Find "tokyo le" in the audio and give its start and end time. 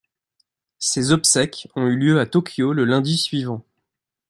2.25-2.85